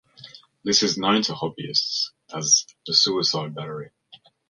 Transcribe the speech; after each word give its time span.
This 0.63 0.81
is 0.81 0.97
known 0.97 1.21
to 1.21 1.33
hobbyists 1.33 2.09
as 2.33 2.65
the 2.87 2.93
"suicide 2.95 3.53
battery". 3.53 3.91